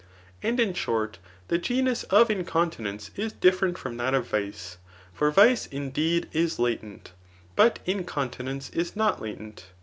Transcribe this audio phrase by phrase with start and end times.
[0.41, 4.79] And, in short, the genus of incontinence is different from diat of vice;
[5.13, 7.11] for vice, indeed, is latent,
[7.55, 9.67] but incontinence is not latent.